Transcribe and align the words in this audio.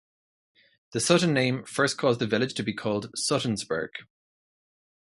The 0.93 0.99
Sutton 0.99 1.31
name 1.31 1.63
first 1.63 1.95
caused 1.99 2.19
the 2.19 2.25
village 2.25 2.55
to 2.55 2.63
be 2.63 2.73
called 2.73 3.11
Suttonsburg. 3.15 3.89